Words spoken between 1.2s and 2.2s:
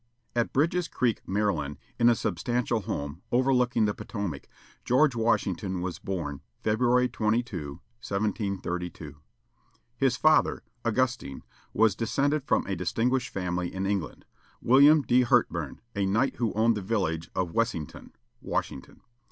Maryland, in a